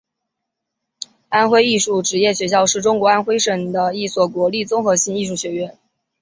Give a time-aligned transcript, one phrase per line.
[1.29, 5.77] 安徽艺术职业学院是中国安徽省的一所国立综合性艺术学院。